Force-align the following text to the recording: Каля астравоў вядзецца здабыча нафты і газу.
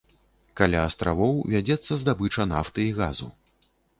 Каля 0.59 0.79
астравоў 0.85 1.35
вядзецца 1.53 1.99
здабыча 2.03 2.47
нафты 2.55 2.81
і 2.87 2.97
газу. 2.99 3.31